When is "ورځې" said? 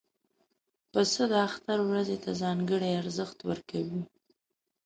1.89-2.17